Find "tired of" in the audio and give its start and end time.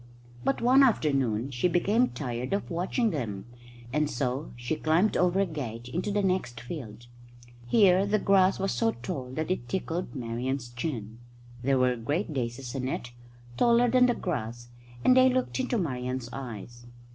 2.07-2.71